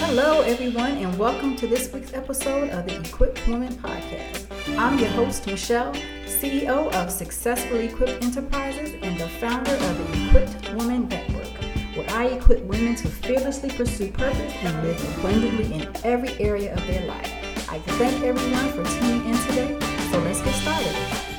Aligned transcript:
Hello, 0.00 0.42
everyone, 0.42 0.92
and 0.92 1.18
welcome 1.18 1.56
to 1.56 1.66
this 1.66 1.92
week's 1.92 2.14
episode 2.14 2.70
of 2.70 2.86
the 2.86 3.00
Equipped 3.00 3.46
Woman 3.48 3.74
Podcast. 3.74 4.46
I'm 4.78 4.96
your 4.96 5.08
host, 5.08 5.44
Michelle, 5.44 5.92
CEO 6.24 6.90
of 6.94 7.10
Successfully 7.10 7.86
Equipped 7.86 8.22
Enterprises 8.22 8.94
and 9.02 9.18
the 9.18 9.28
founder 9.28 9.72
of 9.72 9.98
the 9.98 10.28
Equipped 10.28 10.72
Woman 10.74 11.08
Network, 11.08 11.52
where 11.96 12.08
I 12.10 12.26
equip 12.26 12.62
women 12.62 12.94
to 12.94 13.08
fearlessly 13.08 13.70
pursue 13.70 14.12
purpose 14.12 14.54
and 14.62 14.86
live 14.86 15.18
abundantly 15.18 15.74
in 15.74 15.88
every 16.04 16.32
area 16.40 16.72
of 16.72 16.86
their 16.86 17.04
life. 17.04 17.32
I 17.68 17.80
thank 17.80 18.22
everyone 18.22 18.68
for 18.68 18.84
tuning 19.00 19.28
in 19.28 19.36
today, 19.48 19.78
so 20.12 20.20
let's 20.20 20.40
get 20.42 20.54
started. 20.54 21.37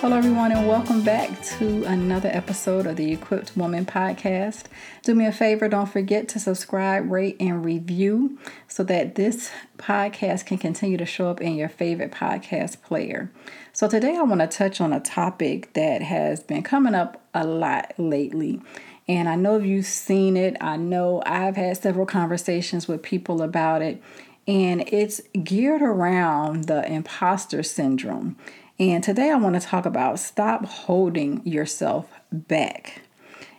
Hello, 0.00 0.16
everyone, 0.16 0.50
and 0.50 0.66
welcome 0.66 1.02
back 1.02 1.28
to 1.42 1.84
another 1.84 2.30
episode 2.32 2.86
of 2.86 2.96
the 2.96 3.12
Equipped 3.12 3.54
Woman 3.54 3.84
Podcast. 3.84 4.62
Do 5.02 5.14
me 5.14 5.26
a 5.26 5.30
favor, 5.30 5.68
don't 5.68 5.92
forget 5.92 6.26
to 6.28 6.38
subscribe, 6.38 7.12
rate, 7.12 7.36
and 7.38 7.62
review 7.62 8.38
so 8.66 8.82
that 8.84 9.16
this 9.16 9.50
podcast 9.76 10.46
can 10.46 10.56
continue 10.56 10.96
to 10.96 11.04
show 11.04 11.28
up 11.28 11.42
in 11.42 11.54
your 11.54 11.68
favorite 11.68 12.12
podcast 12.12 12.80
player. 12.80 13.30
So, 13.74 13.88
today 13.88 14.16
I 14.16 14.22
want 14.22 14.40
to 14.40 14.46
touch 14.46 14.80
on 14.80 14.94
a 14.94 15.00
topic 15.00 15.74
that 15.74 16.00
has 16.00 16.42
been 16.42 16.62
coming 16.62 16.94
up 16.94 17.22
a 17.34 17.46
lot 17.46 17.92
lately. 17.98 18.62
And 19.06 19.28
I 19.28 19.34
know 19.34 19.58
you've 19.58 19.84
seen 19.84 20.34
it, 20.34 20.56
I 20.62 20.78
know 20.78 21.22
I've 21.26 21.56
had 21.56 21.76
several 21.76 22.06
conversations 22.06 22.88
with 22.88 23.02
people 23.02 23.42
about 23.42 23.82
it, 23.82 24.02
and 24.48 24.80
it's 24.88 25.20
geared 25.44 25.82
around 25.82 26.64
the 26.68 26.90
imposter 26.90 27.62
syndrome. 27.62 28.38
And 28.80 29.04
today 29.04 29.30
I 29.30 29.36
want 29.36 29.60
to 29.60 29.60
talk 29.60 29.84
about 29.84 30.18
stop 30.18 30.64
holding 30.64 31.46
yourself 31.46 32.10
back. 32.32 33.02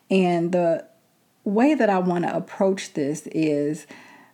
And 0.10 0.52
the 0.52 0.88
way 1.44 1.76
that 1.76 1.92
I 1.92 2.00
want 2.00 2.26
to 2.26 2.36
approach 2.36 2.94
this 2.94 3.28
is 3.28 3.86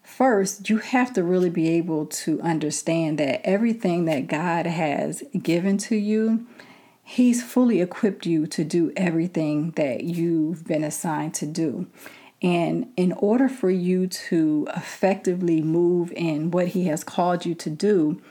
first, 0.01 0.69
you 0.69 0.77
have 0.77 1.11
to 1.13 1.23
really 1.23 1.49
be 1.49 1.67
able 1.71 2.05
to 2.05 2.39
understand 2.39 3.19
that 3.19 3.45
everything 3.45 4.05
that 4.05 4.27
God 4.27 4.65
has 4.65 5.23
given 5.43 5.77
to 5.79 5.97
you, 5.97 6.47
He's 7.03 7.43
fully 7.43 7.81
equipped 7.81 8.25
you 8.25 8.47
to 8.47 8.63
do 8.63 8.93
everything 8.95 9.71
that 9.71 10.05
you've 10.05 10.65
been 10.65 10.85
assigned 10.85 11.33
to 11.35 11.45
do. 11.45 11.87
And 12.41 12.93
in 12.95 13.11
order 13.13 13.49
for 13.49 13.69
you 13.69 14.07
to 14.07 14.67
effectively 14.75 15.61
move 15.61 16.13
in 16.13 16.51
what 16.51 16.69
He 16.69 16.85
has 16.85 17.03
called 17.03 17.45
you 17.45 17.55
to 17.55 17.69
do, 17.69 18.21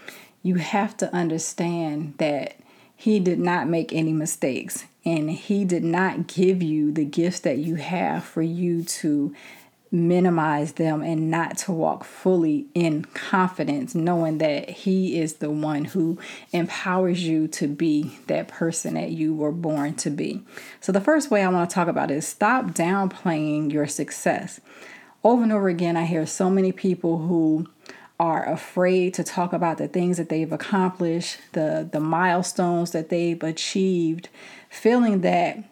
you 0.47 0.56
have 0.56 0.97
to 0.98 1.12
understand 1.14 2.14
that 2.19 2.56
he 2.94 3.19
did 3.20 3.39
not 3.39 3.69
make 3.69 3.92
any 3.92 4.12
mistakes 4.12 4.84
and 5.05 5.30
he 5.30 5.64
did 5.64 5.84
not 5.84 6.27
give 6.27 6.62
you 6.62 6.92
the 6.92 7.05
gifts 7.05 7.41
that 7.41 7.58
you 7.58 7.75
have 7.77 8.25
for 8.25 8.42
you 8.42 8.83
to 8.84 9.34
minimize 9.91 10.72
them 10.72 11.02
and 11.02 11.30
not 11.30 11.56
to 11.56 11.72
walk 11.72 12.05
fully 12.05 12.67
in 12.74 13.05
confidence, 13.05 13.94
knowing 13.94 14.39
that 14.39 14.69
He 14.69 15.19
is 15.19 15.34
the 15.34 15.50
one 15.50 15.86
who 15.86 16.19
empowers 16.52 17.27
you 17.27 17.48
to 17.48 17.69
be 17.69 18.19
that 18.27 18.48
person 18.48 18.94
that 18.94 19.11
you 19.11 19.34
were 19.34 19.52
born 19.52 19.94
to 19.94 20.11
be. 20.11 20.42
So, 20.80 20.92
the 20.92 21.00
first 21.00 21.30
way 21.30 21.42
I 21.42 21.48
want 21.48 21.69
to 21.70 21.74
talk 21.74 21.89
about 21.89 22.11
is 22.11 22.27
stop 22.27 22.67
downplaying 22.67 23.72
your 23.72 23.86
success. 23.86 24.61
Over 25.24 25.42
and 25.42 25.52
over 25.52 25.69
again, 25.69 25.97
I 25.97 26.05
hear 26.05 26.27
so 26.27 26.50
many 26.50 26.72
people 26.72 27.19
who 27.19 27.69
are 28.19 28.48
afraid 28.48 29.12
to 29.14 29.25
talk 29.25 29.53
about 29.53 29.78
the 29.78 29.89
things 29.89 30.17
that 30.17 30.28
they've 30.28 30.53
accomplished, 30.53 31.39
the 31.53 31.89
the 31.91 32.00
milestones 32.00 32.92
that 32.92 33.08
they've 33.08 33.42
achieved, 33.42 34.28
feeling 34.70 35.20
that 35.20 35.62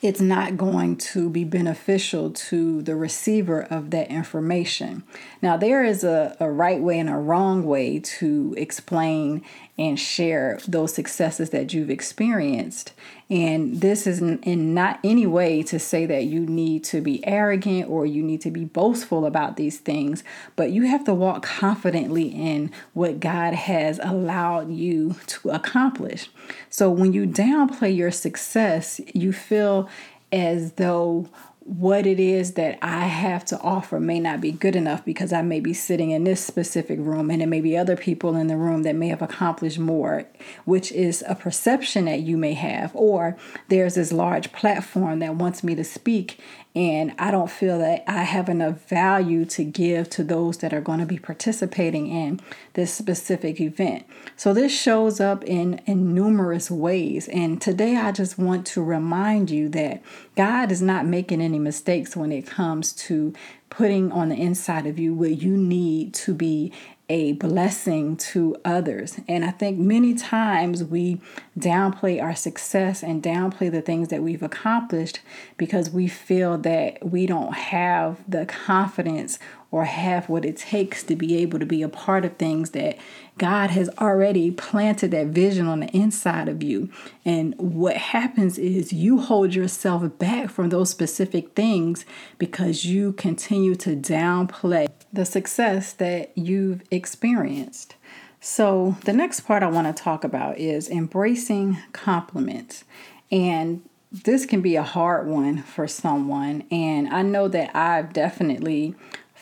it's 0.00 0.20
not 0.20 0.56
going 0.56 0.96
to 0.96 1.28
be 1.28 1.42
beneficial 1.44 2.30
to 2.30 2.82
the 2.82 2.94
receiver 2.94 3.62
of 3.62 3.90
that 3.90 4.08
information. 4.08 5.02
Now, 5.42 5.56
there 5.56 5.82
is 5.82 6.04
a, 6.04 6.36
a 6.38 6.48
right 6.48 6.80
way 6.80 7.00
and 7.00 7.10
a 7.10 7.16
wrong 7.16 7.64
way 7.64 7.98
to 7.98 8.54
explain 8.56 9.42
and 9.78 9.98
share 9.98 10.58
those 10.66 10.92
successes 10.92 11.50
that 11.50 11.72
you've 11.72 11.90
experienced. 11.90 12.92
And 13.30 13.80
this 13.80 14.06
is 14.06 14.20
in 14.20 14.74
not 14.74 14.98
any 15.04 15.26
way 15.26 15.62
to 15.64 15.78
say 15.78 16.04
that 16.06 16.24
you 16.24 16.40
need 16.40 16.82
to 16.84 17.00
be 17.00 17.24
arrogant 17.26 17.88
or 17.88 18.04
you 18.04 18.22
need 18.22 18.40
to 18.40 18.50
be 18.50 18.64
boastful 18.64 19.24
about 19.24 19.56
these 19.56 19.78
things, 19.78 20.24
but 20.56 20.70
you 20.70 20.82
have 20.82 21.04
to 21.04 21.14
walk 21.14 21.44
confidently 21.44 22.28
in 22.28 22.72
what 22.94 23.20
God 23.20 23.54
has 23.54 24.00
allowed 24.02 24.72
you 24.72 25.14
to 25.26 25.50
accomplish. 25.50 26.28
So 26.70 26.90
when 26.90 27.12
you 27.12 27.26
downplay 27.26 27.94
your 27.94 28.10
success, 28.10 29.00
you 29.14 29.32
feel 29.32 29.88
as 30.32 30.72
though 30.72 31.28
what 31.68 32.06
it 32.06 32.18
is 32.18 32.54
that 32.54 32.78
I 32.80 33.00
have 33.00 33.44
to 33.46 33.60
offer 33.60 34.00
may 34.00 34.20
not 34.20 34.40
be 34.40 34.52
good 34.52 34.74
enough 34.74 35.04
because 35.04 35.34
I 35.34 35.42
may 35.42 35.60
be 35.60 35.74
sitting 35.74 36.12
in 36.12 36.24
this 36.24 36.42
specific 36.42 36.98
room 36.98 37.30
and 37.30 37.42
there 37.42 37.48
may 37.48 37.60
be 37.60 37.76
other 37.76 37.94
people 37.94 38.36
in 38.36 38.46
the 38.46 38.56
room 38.56 38.84
that 38.84 38.94
may 38.94 39.08
have 39.08 39.20
accomplished 39.20 39.78
more, 39.78 40.24
which 40.64 40.90
is 40.92 41.22
a 41.28 41.34
perception 41.34 42.06
that 42.06 42.20
you 42.20 42.38
may 42.38 42.54
have. 42.54 42.90
Or 42.94 43.36
there's 43.68 43.96
this 43.96 44.12
large 44.12 44.50
platform 44.50 45.18
that 45.18 45.34
wants 45.34 45.62
me 45.62 45.74
to 45.74 45.84
speak 45.84 46.40
and 46.74 47.14
I 47.18 47.30
don't 47.30 47.50
feel 47.50 47.78
that 47.78 48.04
I 48.06 48.22
have 48.22 48.48
enough 48.48 48.88
value 48.88 49.44
to 49.46 49.64
give 49.64 50.10
to 50.10 50.22
those 50.22 50.58
that 50.58 50.72
are 50.72 50.80
going 50.80 51.00
to 51.00 51.06
be 51.06 51.18
participating 51.18 52.08
in 52.08 52.40
this 52.74 52.92
specific 52.92 53.60
event. 53.60 54.06
So 54.36 54.52
this 54.52 54.72
shows 54.78 55.18
up 55.18 55.42
in, 55.44 55.80
in 55.86 56.14
numerous 56.14 56.70
ways. 56.70 57.26
And 57.28 57.60
today 57.60 57.96
I 57.96 58.12
just 58.12 58.38
want 58.38 58.66
to 58.68 58.82
remind 58.82 59.50
you 59.50 59.68
that 59.70 60.02
God 60.36 60.70
is 60.70 60.82
not 60.82 61.06
making 61.06 61.40
any 61.40 61.58
mistakes 61.58 62.14
when 62.14 62.30
it 62.30 62.46
comes 62.46 62.92
to 62.94 63.32
putting 63.70 64.12
on 64.12 64.28
the 64.28 64.36
inside 64.36 64.86
of 64.86 64.98
you 64.98 65.14
what 65.14 65.42
you 65.42 65.56
need 65.56 66.14
to 66.14 66.34
be 66.34 66.72
a 67.08 67.32
blessing 67.32 68.16
to 68.16 68.54
others. 68.64 69.18
And 69.26 69.44
I 69.44 69.50
think 69.50 69.78
many 69.78 70.14
times 70.14 70.84
we 70.84 71.20
downplay 71.58 72.22
our 72.22 72.34
success 72.34 73.02
and 73.02 73.22
downplay 73.22 73.70
the 73.70 73.80
things 73.80 74.08
that 74.08 74.22
we've 74.22 74.42
accomplished 74.42 75.20
because 75.56 75.90
we 75.90 76.06
feel 76.06 76.58
that 76.58 77.04
we 77.06 77.26
don't 77.26 77.54
have 77.54 78.18
the 78.28 78.44
confidence 78.44 79.38
or 79.70 79.84
have 79.84 80.28
what 80.28 80.44
it 80.44 80.56
takes 80.56 81.02
to 81.02 81.14
be 81.14 81.36
able 81.36 81.58
to 81.58 81.66
be 81.66 81.82
a 81.82 81.88
part 81.88 82.24
of 82.24 82.36
things 82.36 82.70
that 82.70 82.96
God 83.36 83.70
has 83.70 83.90
already 83.98 84.50
planted 84.50 85.10
that 85.10 85.26
vision 85.26 85.66
on 85.66 85.80
the 85.80 85.88
inside 85.88 86.48
of 86.48 86.62
you. 86.62 86.90
And 87.24 87.54
what 87.58 87.96
happens 87.96 88.58
is 88.58 88.92
you 88.92 89.20
hold 89.20 89.54
yourself 89.54 90.18
back 90.18 90.50
from 90.50 90.70
those 90.70 90.88
specific 90.88 91.54
things 91.54 92.06
because 92.38 92.86
you 92.86 93.12
continue 93.12 93.74
to 93.76 93.94
downplay 93.94 94.88
the 95.12 95.26
success 95.26 95.92
that 95.94 96.36
you've 96.36 96.82
experienced. 96.90 97.94
So, 98.40 98.96
the 99.04 99.12
next 99.12 99.40
part 99.40 99.64
I 99.64 99.68
want 99.68 99.94
to 99.94 100.02
talk 100.02 100.22
about 100.22 100.58
is 100.58 100.88
embracing 100.88 101.78
compliments. 101.92 102.84
And 103.32 103.82
this 104.10 104.46
can 104.46 104.60
be 104.62 104.76
a 104.76 104.82
hard 104.82 105.26
one 105.26 105.62
for 105.62 105.86
someone. 105.86 106.64
And 106.70 107.08
I 107.08 107.22
know 107.22 107.48
that 107.48 107.74
I've 107.76 108.12
definitely 108.12 108.94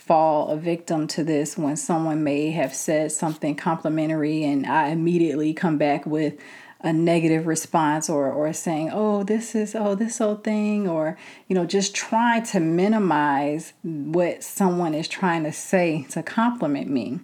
fall 0.06 0.48
a 0.48 0.56
victim 0.56 1.06
to 1.08 1.24
this 1.24 1.58
when 1.58 1.76
someone 1.76 2.22
may 2.22 2.52
have 2.52 2.74
said 2.74 3.10
something 3.10 3.56
complimentary 3.56 4.44
and 4.44 4.64
I 4.64 4.88
immediately 4.88 5.52
come 5.52 5.78
back 5.78 6.06
with 6.06 6.34
a 6.80 6.92
negative 6.92 7.46
response 7.46 8.08
or 8.08 8.30
or 8.30 8.52
saying, 8.52 8.90
"Oh, 8.92 9.24
this 9.24 9.54
is 9.54 9.74
oh 9.74 9.94
this 9.94 10.20
old 10.20 10.44
thing," 10.44 10.88
or 10.88 11.18
you 11.48 11.54
know, 11.54 11.64
just 11.66 11.94
trying 11.94 12.44
to 12.44 12.60
minimize 12.60 13.72
what 13.82 14.44
someone 14.44 14.94
is 14.94 15.08
trying 15.08 15.42
to 15.44 15.52
say 15.52 16.06
to 16.10 16.22
compliment 16.22 16.88
me. 16.88 17.20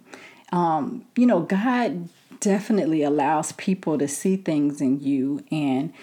Um, 0.51 1.05
you 1.15 1.25
know, 1.25 1.41
God 1.41 2.09
definitely 2.39 3.03
allows 3.03 3.53
people 3.53 3.97
to 3.97 4.07
see 4.07 4.35
things 4.35 4.81
in 4.81 4.99
you 4.99 5.43
and 5.49 5.93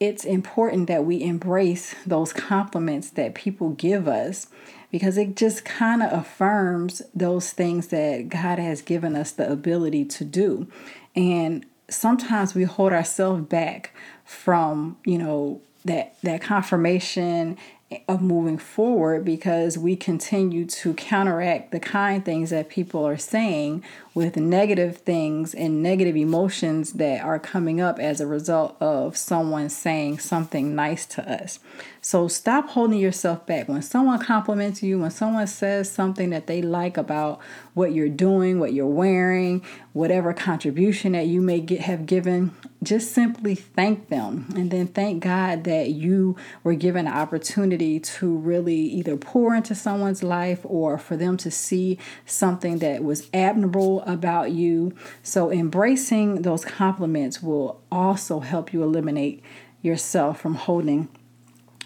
it's 0.00 0.24
important 0.24 0.86
that 0.88 1.04
we 1.04 1.22
embrace 1.22 1.94
those 2.06 2.32
compliments 2.32 3.10
that 3.10 3.34
people 3.34 3.70
give 3.70 4.06
us 4.06 4.48
because 4.94 5.18
it 5.18 5.34
just 5.34 5.64
kind 5.64 6.04
of 6.04 6.12
affirms 6.12 7.02
those 7.12 7.50
things 7.50 7.88
that 7.88 8.28
God 8.28 8.60
has 8.60 8.80
given 8.80 9.16
us 9.16 9.32
the 9.32 9.50
ability 9.50 10.04
to 10.04 10.24
do. 10.24 10.68
And 11.16 11.66
sometimes 11.88 12.54
we 12.54 12.62
hold 12.62 12.92
ourselves 12.92 13.42
back 13.46 13.90
from, 14.24 14.96
you 15.04 15.18
know, 15.18 15.60
that 15.84 16.14
that 16.22 16.42
confirmation 16.42 17.58
of 18.06 18.22
moving 18.22 18.56
forward 18.56 19.24
because 19.24 19.76
we 19.76 19.96
continue 19.96 20.64
to 20.64 20.94
counteract 20.94 21.72
the 21.72 21.80
kind 21.80 22.24
things 22.24 22.50
that 22.50 22.68
people 22.68 23.04
are 23.04 23.18
saying 23.18 23.82
with 24.14 24.36
negative 24.36 24.98
things 24.98 25.54
and 25.54 25.82
negative 25.82 26.16
emotions 26.16 26.94
that 26.94 27.20
are 27.20 27.40
coming 27.40 27.80
up 27.80 27.98
as 27.98 28.20
a 28.20 28.26
result 28.26 28.76
of 28.80 29.16
someone 29.16 29.68
saying 29.68 30.18
something 30.20 30.74
nice 30.74 31.04
to 31.04 31.28
us. 31.30 31.58
So 32.04 32.28
stop 32.28 32.68
holding 32.68 32.98
yourself 32.98 33.46
back. 33.46 33.66
When 33.66 33.80
someone 33.80 34.18
compliments 34.18 34.82
you, 34.82 34.98
when 34.98 35.10
someone 35.10 35.46
says 35.46 35.90
something 35.90 36.28
that 36.30 36.46
they 36.46 36.60
like 36.60 36.98
about 36.98 37.40
what 37.72 37.94
you're 37.94 38.10
doing, 38.10 38.60
what 38.60 38.74
you're 38.74 38.86
wearing, 38.86 39.64
whatever 39.94 40.34
contribution 40.34 41.12
that 41.12 41.28
you 41.28 41.40
may 41.40 41.60
get, 41.60 41.80
have 41.80 42.04
given, 42.04 42.54
just 42.82 43.12
simply 43.12 43.54
thank 43.54 44.10
them 44.10 44.52
and 44.54 44.70
then 44.70 44.86
thank 44.86 45.24
God 45.24 45.64
that 45.64 45.92
you 45.92 46.36
were 46.62 46.74
given 46.74 47.06
an 47.06 47.14
opportunity 47.14 47.98
to 47.98 48.36
really 48.36 48.80
either 48.80 49.16
pour 49.16 49.54
into 49.54 49.74
someone's 49.74 50.22
life 50.22 50.60
or 50.64 50.98
for 50.98 51.16
them 51.16 51.38
to 51.38 51.50
see 51.50 51.98
something 52.26 52.80
that 52.80 53.02
was 53.02 53.30
admirable 53.32 54.02
about 54.02 54.52
you. 54.52 54.94
So 55.22 55.50
embracing 55.50 56.42
those 56.42 56.66
compliments 56.66 57.42
will 57.42 57.80
also 57.90 58.40
help 58.40 58.74
you 58.74 58.82
eliminate 58.82 59.42
yourself 59.80 60.38
from 60.38 60.56
holding 60.56 61.08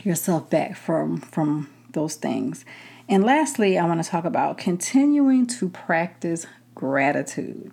yourself 0.05 0.49
back 0.50 0.77
from 0.77 1.21
from 1.21 1.69
those 1.93 2.15
things. 2.15 2.65
And 3.09 3.25
lastly, 3.25 3.79
I 3.79 3.87
want 3.87 4.03
to 4.03 4.09
talk 4.09 4.25
about 4.25 4.59
continuing 4.59 5.47
to 5.47 5.69
practice 5.71 6.47
gratitude. 6.75 7.73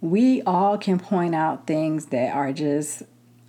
We 0.00 0.42
all 0.42 0.78
can 0.78 0.98
point 0.98 1.34
out 1.34 1.66
things 1.66 2.06
that 2.06 2.34
are 2.34 2.52
just 2.52 3.02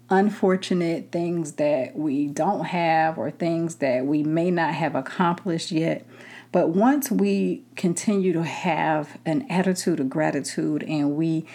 unfortunate, 0.10 1.12
things 1.12 1.54
that 1.54 1.96
we 1.96 2.28
don't 2.28 2.66
have, 2.66 3.20
or 3.20 3.30
things 3.30 3.76
that 3.76 4.06
we 4.06 4.24
may 4.24 4.50
not 4.50 4.74
have 4.74 4.96
accomplished 4.96 5.72
yet. 5.72 6.06
But 6.52 6.70
once 6.70 7.12
we 7.12 7.64
continue 7.76 8.34
to 8.34 8.44
have 8.44 9.20
an 9.26 9.46
attitude 9.52 10.00
of 10.00 10.10
gratitude 10.10 10.84
and 10.84 11.16
we 11.16 11.46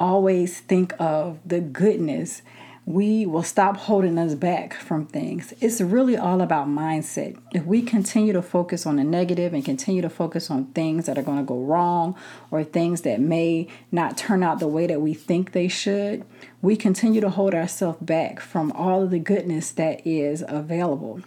always 0.00 0.58
think 0.58 0.92
of 0.98 1.38
the 1.46 1.60
goodness 1.60 2.42
we 2.86 3.26
will 3.26 3.42
stop 3.42 3.76
holding 3.76 4.18
us 4.18 4.34
back 4.34 4.74
from 4.74 5.06
things. 5.06 5.52
It's 5.60 5.80
really 5.80 6.16
all 6.16 6.40
about 6.40 6.66
mindset. 6.66 7.38
If 7.52 7.64
we 7.64 7.82
continue 7.82 8.32
to 8.32 8.42
focus 8.42 8.86
on 8.86 8.96
the 8.96 9.04
negative 9.04 9.52
and 9.52 9.64
continue 9.64 10.02
to 10.02 10.10
focus 10.10 10.50
on 10.50 10.66
things 10.66 11.06
that 11.06 11.18
are 11.18 11.22
going 11.22 11.38
to 11.38 11.44
go 11.44 11.58
wrong 11.58 12.16
or 12.50 12.64
things 12.64 13.02
that 13.02 13.20
may 13.20 13.68
not 13.92 14.16
turn 14.16 14.42
out 14.42 14.58
the 14.58 14.68
way 14.68 14.86
that 14.86 15.00
we 15.00 15.14
think 15.14 15.52
they 15.52 15.68
should, 15.68 16.24
we 16.62 16.74
continue 16.74 17.20
to 17.20 17.30
hold 17.30 17.54
ourselves 17.54 17.98
back 18.00 18.40
from 18.40 18.72
all 18.72 19.02
of 19.02 19.10
the 19.10 19.18
goodness 19.18 19.70
that 19.72 20.04
is 20.06 20.42
available. 20.48 21.20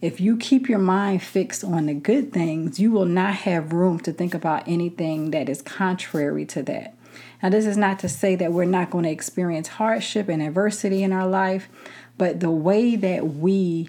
If 0.00 0.20
you 0.20 0.36
keep 0.36 0.68
your 0.68 0.80
mind 0.80 1.22
fixed 1.22 1.62
on 1.62 1.86
the 1.86 1.94
good 1.94 2.32
things, 2.32 2.80
you 2.80 2.90
will 2.90 3.06
not 3.06 3.34
have 3.34 3.72
room 3.72 4.00
to 4.00 4.12
think 4.12 4.34
about 4.34 4.66
anything 4.66 5.30
that 5.30 5.48
is 5.48 5.62
contrary 5.62 6.44
to 6.46 6.62
that. 6.64 6.96
Now, 7.42 7.48
this 7.48 7.66
is 7.66 7.76
not 7.76 7.98
to 8.00 8.08
say 8.08 8.34
that 8.36 8.52
we're 8.52 8.64
not 8.64 8.90
going 8.90 9.04
to 9.04 9.10
experience 9.10 9.68
hardship 9.68 10.28
and 10.28 10.42
adversity 10.42 11.02
in 11.02 11.12
our 11.12 11.26
life, 11.26 11.68
but 12.18 12.40
the 12.40 12.50
way 12.50 12.96
that 12.96 13.34
we 13.34 13.88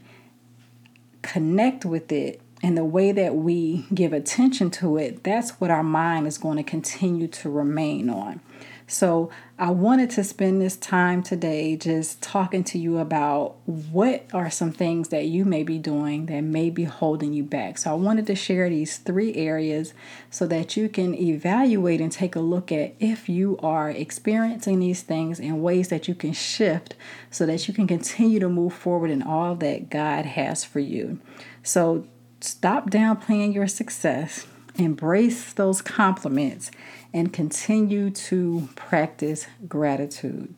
connect 1.22 1.86
with 1.86 2.12
it 2.12 2.42
and 2.62 2.78
the 2.78 2.86
way 2.86 3.12
that 3.12 3.36
we 3.36 3.86
give 3.94 4.14
attention 4.14 4.72
to 4.72 4.98
it, 4.98 5.24
that's 5.24 5.52
what 5.60 5.70
our 5.70 5.84
mind 5.84 6.28
is 6.28 6.38
going 6.38 6.58
to 6.58 6.64
continue 6.64 7.28
to 7.28 7.50
remain 7.50 8.10
on. 8.10 8.40
So 8.88 9.30
I 9.58 9.72
wanted 9.72 10.10
to 10.12 10.24
spend 10.24 10.62
this 10.62 10.76
time 10.76 11.24
today 11.24 11.76
just 11.76 12.22
talking 12.22 12.64
to 12.66 12.78
you 12.78 12.98
about 12.98 13.56
what 13.66 14.26
are 14.34 14.50
some 14.50 14.72
things 14.72 15.10
that 15.10 15.26
you 15.26 15.46
may 15.46 15.64
be 15.64 15.78
doing 15.78 16.26
that 16.26 16.42
may 16.42 16.70
be 16.70 16.84
holding 16.84 17.34
you 17.34 17.44
back. 17.44 17.78
So 17.78 17.92
I 17.92 17.94
wanted 17.94 18.28
to 18.28 18.36
share 18.36 18.70
these 18.70 18.98
three 18.98 19.34
areas 19.36 19.94
so 20.30 20.46
that 20.48 20.76
you 20.76 20.90
can 20.90 21.16
evaluate 21.16 22.02
and 22.02 22.12
take 22.12 22.36
a 22.36 22.42
look 22.42 22.72
at 22.72 22.96
if 23.00 23.30
you 23.30 23.58
are 23.60 23.90
experiencing 23.90 24.80
these 24.80 25.02
things 25.02 25.40
and 25.40 25.64
ways 25.64 25.88
that 25.90 26.08
you 26.08 26.16
can 26.16 26.34
shift 26.34 26.96
so 27.32 27.46
that 27.46 27.68
you 27.68 27.74
can 27.74 27.88
continue 27.88 28.40
to 28.40 28.50
move 28.50 28.74
forward 28.74 29.12
in 29.12 29.24
all 29.24 29.56
that 29.56 29.90
God 29.90 30.26
has 30.26 30.64
for 30.64 30.80
you. 30.80 31.20
So 31.62 32.06
stop 32.42 32.90
downplaying 32.90 33.54
your 33.54 33.68
success, 33.68 34.46
embrace 34.75 35.54
those 35.54 35.81
compliments 35.81 36.72
and 37.14 37.31
continue 37.31 38.10
to 38.10 38.70
practice 38.75 39.48
gratitude. 39.68 40.54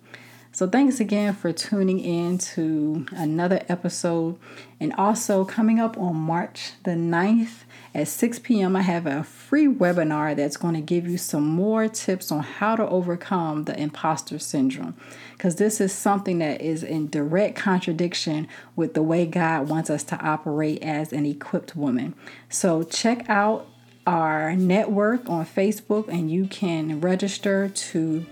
So, 0.55 0.69
thanks 0.69 1.01
again 1.01 1.33
for 1.33 1.51
tuning 1.51 1.99
in 1.99 2.37
to 2.37 3.05
another 3.11 3.65
episode. 3.67 4.37
And 4.79 4.93
also, 4.93 5.43
coming 5.43 5.81
up 5.81 5.97
on 5.97 6.15
March 6.15 6.71
the 6.83 6.91
9th 6.91 7.65
at 7.93 8.07
6 8.07 8.39
p.m., 8.39 8.73
I 8.77 8.81
have 8.83 9.05
a 9.05 9.25
free 9.25 9.67
webinar 9.67 10.33
that's 10.33 10.55
going 10.55 10.75
to 10.75 10.79
give 10.79 11.09
you 11.09 11.17
some 11.17 11.45
more 11.45 11.89
tips 11.89 12.31
on 12.31 12.41
how 12.41 12.77
to 12.77 12.87
overcome 12.87 13.65
the 13.65 13.77
imposter 13.77 14.39
syndrome. 14.39 14.95
Because 15.33 15.57
this 15.57 15.81
is 15.81 15.91
something 15.91 16.39
that 16.39 16.61
is 16.61 16.83
in 16.83 17.09
direct 17.09 17.57
contradiction 17.57 18.47
with 18.77 18.93
the 18.93 19.03
way 19.03 19.25
God 19.25 19.67
wants 19.67 19.89
us 19.89 20.05
to 20.05 20.17
operate 20.21 20.81
as 20.81 21.11
an 21.11 21.25
equipped 21.25 21.75
woman. 21.75 22.15
So, 22.47 22.83
check 22.83 23.29
out 23.29 23.67
our 24.05 24.55
network 24.55 25.29
on 25.29 25.45
Facebook 25.45 26.07
and 26.07 26.29
you 26.29 26.47
can 26.47 27.01
register 27.01 27.69
to 27.69 28.25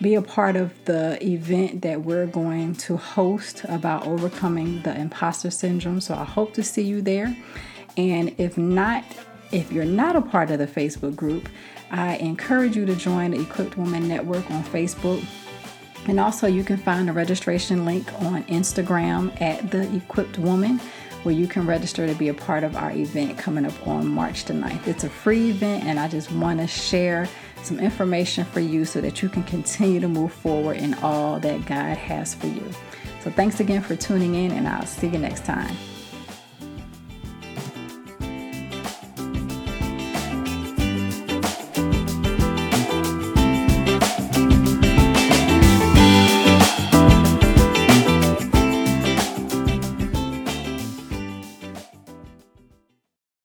be 0.00 0.14
a 0.14 0.22
part 0.22 0.56
of 0.56 0.72
the 0.84 1.24
event 1.24 1.82
that 1.82 2.02
we're 2.02 2.26
going 2.26 2.74
to 2.74 2.96
host 2.96 3.64
about 3.68 4.06
overcoming 4.06 4.82
the 4.82 4.96
imposter 4.98 5.50
syndrome. 5.50 6.00
So 6.00 6.14
I 6.14 6.24
hope 6.24 6.54
to 6.54 6.62
see 6.62 6.82
you 6.82 7.00
there. 7.00 7.36
And 7.96 8.34
if 8.38 8.58
not, 8.58 9.04
if 9.52 9.70
you're 9.70 9.84
not 9.84 10.16
a 10.16 10.20
part 10.20 10.50
of 10.50 10.58
the 10.58 10.66
Facebook 10.66 11.14
group, 11.14 11.48
I 11.90 12.16
encourage 12.16 12.76
you 12.76 12.86
to 12.86 12.96
join 12.96 13.32
the 13.32 13.40
Equipped 13.40 13.76
Woman 13.76 14.08
Network 14.08 14.50
on 14.50 14.64
Facebook. 14.64 15.24
And 16.06 16.18
also, 16.18 16.48
you 16.48 16.64
can 16.64 16.78
find 16.78 17.06
the 17.06 17.12
registration 17.12 17.84
link 17.84 18.12
on 18.22 18.42
Instagram 18.44 19.40
at 19.40 19.70
the 19.70 19.94
Equipped 19.94 20.38
Woman 20.38 20.80
where 21.22 21.34
you 21.34 21.46
can 21.46 21.66
register 21.66 22.06
to 22.06 22.14
be 22.14 22.28
a 22.28 22.34
part 22.34 22.64
of 22.64 22.76
our 22.76 22.90
event 22.90 23.38
coming 23.38 23.64
up 23.64 23.86
on 23.86 24.06
March 24.06 24.44
the 24.44 24.54
9th. 24.54 24.86
It's 24.86 25.04
a 25.04 25.10
free 25.10 25.50
event, 25.50 25.84
and 25.84 25.98
I 25.98 26.08
just 26.08 26.32
want 26.32 26.60
to 26.60 26.66
share 26.66 27.28
some 27.62 27.78
information 27.78 28.44
for 28.44 28.60
you 28.60 28.84
so 28.84 29.00
that 29.00 29.22
you 29.22 29.28
can 29.28 29.44
continue 29.44 30.00
to 30.00 30.08
move 30.08 30.32
forward 30.32 30.76
in 30.78 30.94
all 30.94 31.38
that 31.40 31.64
God 31.66 31.96
has 31.96 32.34
for 32.34 32.48
you. 32.48 32.68
So, 33.22 33.30
thanks 33.30 33.60
again 33.60 33.82
for 33.82 33.94
tuning 33.94 34.34
in, 34.34 34.50
and 34.50 34.66
I'll 34.66 34.86
see 34.86 35.06
you 35.06 35.18
next 35.18 35.44
time. 35.44 35.76